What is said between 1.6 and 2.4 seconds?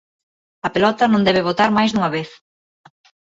máis dunha vez.